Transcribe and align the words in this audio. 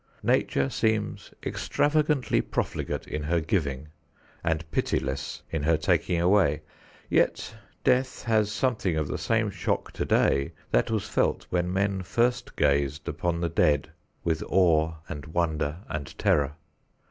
Nature 0.23 0.67
seems 0.67 1.31
extravagantly 1.45 2.41
profligate 2.41 3.05
in 3.05 3.21
her 3.21 3.39
giving 3.39 3.87
and 4.43 4.65
pitiless 4.71 5.43
in 5.51 5.61
her 5.61 5.77
taking 5.77 6.19
away. 6.19 6.59
Yet 7.07 7.53
death 7.83 8.23
has 8.23 8.51
something 8.51 8.97
of 8.97 9.07
the 9.07 9.19
same 9.19 9.51
shock 9.51 9.91
today 9.91 10.53
that 10.71 10.89
was 10.89 11.07
felt 11.07 11.45
when 11.51 11.71
men 11.71 12.01
first 12.01 12.55
gazed 12.55 13.07
upon 13.07 13.41
the 13.41 13.49
dead 13.49 13.91
with 14.23 14.41
awe 14.49 14.95
and 15.07 15.27
wonder 15.27 15.77
and 15.87 16.17
terror. 16.17 16.55